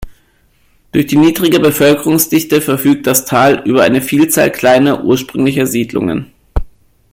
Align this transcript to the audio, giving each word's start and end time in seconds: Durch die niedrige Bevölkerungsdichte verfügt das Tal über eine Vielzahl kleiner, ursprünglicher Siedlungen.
Durch 0.93 1.05
die 1.05 1.15
niedrige 1.15 1.59
Bevölkerungsdichte 1.59 2.59
verfügt 2.59 3.05
das 3.05 3.25
Tal 3.25 3.61
über 3.67 3.83
eine 3.83 4.01
Vielzahl 4.01 4.51
kleiner, 4.51 5.03
ursprünglicher 5.03 5.67
Siedlungen. 5.67 6.33